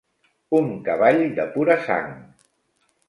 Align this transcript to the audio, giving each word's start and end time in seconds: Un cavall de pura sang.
Un 0.59 0.71
cavall 0.87 1.21
de 1.41 1.45
pura 1.59 1.77
sang. 1.85 2.09